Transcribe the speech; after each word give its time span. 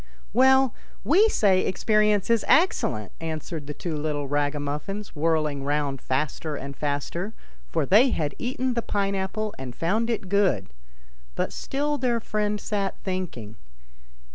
"Well, 0.33 0.73
we 1.03 1.29
say 1.29 1.63
experience 1.63 2.31
is 2.31 2.43
excellent," 2.47 3.11
answered 3.21 3.67
the 3.67 3.73
two 3.75 3.95
little 3.95 4.27
ragamuffins, 4.27 5.15
whirling 5.15 5.63
round 5.63 6.01
faster 6.01 6.55
and 6.55 6.75
faster; 6.75 7.35
for 7.67 7.85
they 7.85 8.09
had 8.09 8.33
eaten 8.39 8.73
the 8.73 8.81
pine 8.81 9.13
apple 9.13 9.53
and 9.59 9.75
found 9.75 10.09
it 10.09 10.27
good. 10.27 10.69
But 11.35 11.53
still 11.53 11.99
their 11.99 12.19
friend 12.19 12.59
sat 12.59 12.97
thinking. 13.03 13.57